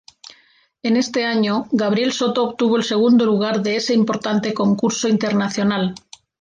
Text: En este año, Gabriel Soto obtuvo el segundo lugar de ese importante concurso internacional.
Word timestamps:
En 0.81 0.97
este 0.97 1.25
año, 1.25 1.67
Gabriel 1.71 2.11
Soto 2.11 2.41
obtuvo 2.43 2.75
el 2.75 2.83
segundo 2.83 3.23
lugar 3.23 3.61
de 3.61 3.75
ese 3.75 3.93
importante 3.93 4.51
concurso 4.51 5.07
internacional. 5.07 5.93